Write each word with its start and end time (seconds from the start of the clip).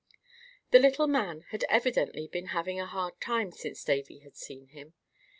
The 0.71 0.79
little 0.79 1.05
man 1.05 1.41
had 1.49 1.63
evidently 1.69 2.27
been 2.27 2.47
having 2.57 2.79
a 2.79 2.87
hard 2.87 3.21
time 3.21 3.51
since 3.51 3.83
Davy 3.83 4.17
had 4.21 4.35
seen 4.35 4.69
him. 4.69 4.95